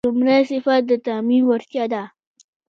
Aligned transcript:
لومړی 0.07 0.39
صفت 0.49 0.81
د 0.89 0.91
تعمیم 1.05 1.43
وړتیا 1.47 1.85
ده. 1.93 2.03